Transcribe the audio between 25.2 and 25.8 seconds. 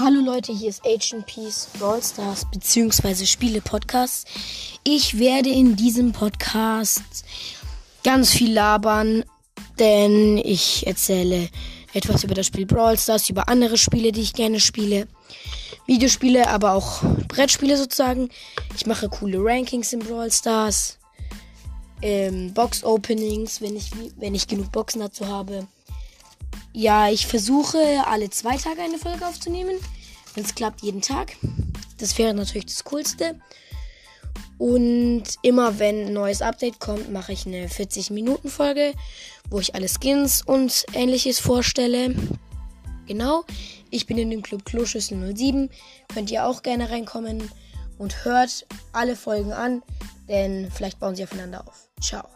habe.